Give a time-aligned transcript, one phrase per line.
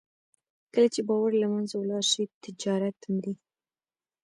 [0.73, 3.33] کله چې باور له منځه ولاړ شي، تجارت مري.